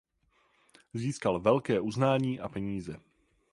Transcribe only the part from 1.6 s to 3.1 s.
uznání a peníze.